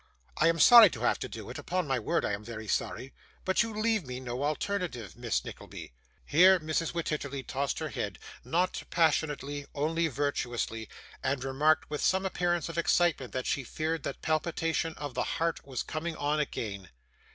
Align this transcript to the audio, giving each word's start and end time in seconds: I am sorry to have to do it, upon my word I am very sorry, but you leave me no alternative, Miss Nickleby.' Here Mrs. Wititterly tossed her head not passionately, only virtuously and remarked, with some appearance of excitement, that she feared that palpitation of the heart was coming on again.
I 0.37 0.47
am 0.47 0.57
sorry 0.57 0.89
to 0.89 1.01
have 1.01 1.19
to 1.19 1.29
do 1.29 1.51
it, 1.51 1.59
upon 1.59 1.85
my 1.85 1.99
word 1.99 2.25
I 2.25 2.31
am 2.33 2.43
very 2.43 2.67
sorry, 2.67 3.13
but 3.45 3.61
you 3.61 3.71
leave 3.71 4.03
me 4.03 4.19
no 4.19 4.41
alternative, 4.43 5.15
Miss 5.15 5.45
Nickleby.' 5.45 5.93
Here 6.25 6.59
Mrs. 6.59 6.91
Wititterly 6.93 7.43
tossed 7.45 7.77
her 7.77 7.89
head 7.89 8.17
not 8.43 8.81
passionately, 8.89 9.67
only 9.75 10.07
virtuously 10.07 10.89
and 11.21 11.43
remarked, 11.43 11.87
with 11.91 12.01
some 12.03 12.25
appearance 12.25 12.67
of 12.67 12.79
excitement, 12.79 13.31
that 13.33 13.45
she 13.45 13.63
feared 13.63 14.01
that 14.01 14.23
palpitation 14.23 14.95
of 14.95 15.13
the 15.13 15.23
heart 15.37 15.67
was 15.67 15.83
coming 15.83 16.15
on 16.15 16.39
again. 16.39 16.89